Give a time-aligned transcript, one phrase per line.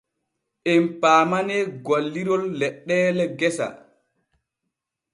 [0.73, 3.67] Em paamanee golliron leɗɗeele gesa.